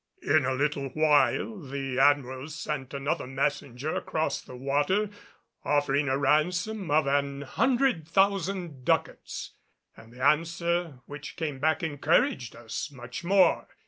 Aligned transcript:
In 0.23 0.45
a 0.47 0.55
little 0.55 0.89
while 0.89 1.59
the 1.59 1.99
Admiral 1.99 2.47
sent 2.47 2.91
another 2.91 3.27
messenger 3.27 3.93
across 3.93 4.41
the 4.41 4.55
water 4.55 5.11
offering 5.63 6.09
a 6.09 6.17
ransom 6.17 6.89
of 6.89 7.05
an 7.05 7.41
hundred 7.43 8.07
thousand 8.07 8.83
ducats, 8.83 9.51
and 9.95 10.11
the 10.11 10.23
answer 10.25 11.01
which 11.05 11.35
came 11.35 11.59
back 11.59 11.83
encouraged 11.83 12.55
us 12.55 12.89
much 12.89 13.23
more. 13.23 13.67